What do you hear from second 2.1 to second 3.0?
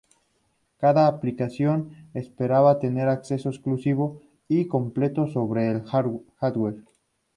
esperaba